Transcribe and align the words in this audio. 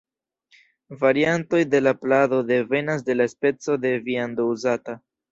Variantoj 1.01 1.59
de 1.73 1.81
la 1.87 1.91
plado 2.05 2.39
devenas 2.51 3.05
de 3.09 3.17
la 3.17 3.27
speco 3.33 3.77
de 3.83 3.91
viando 4.09 4.47
uzata. 4.55 4.97